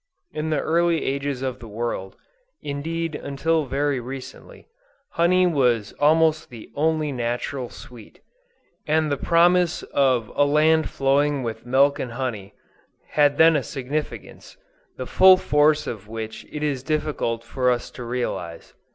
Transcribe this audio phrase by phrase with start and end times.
[0.31, 2.15] In the early ages of the world,
[2.59, 4.65] indeed until very recently,
[5.11, 8.19] honey was almost the only natural sweet;
[8.87, 12.55] and the promise of "a land flowing with milk and honey,"
[13.09, 14.57] had then a significance,
[14.97, 18.73] the full force of which it is difficult for us to realize.